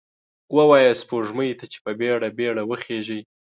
ووایه 0.55 0.93
سپوږمۍ 1.01 1.51
ته، 1.59 1.65
چې 1.71 1.77
په 1.83 1.91
بیړه، 1.99 2.29
بیړه 2.37 2.63
وخیژئ 2.65 3.21